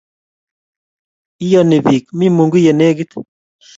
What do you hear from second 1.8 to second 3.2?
bik, mi Mungu ye negit